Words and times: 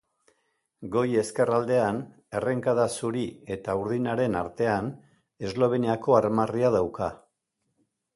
Goi-ezkerraldean, 0.93 1.99
errenkada 2.39 2.85
zuri 2.99 3.25
eta 3.57 3.75
urdinaren 3.81 4.39
artean, 4.39 4.89
Esloveniako 5.49 6.17
armarria 6.21 6.73
dauka. 6.79 7.11